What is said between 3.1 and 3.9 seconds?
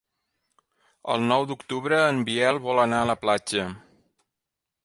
la platja.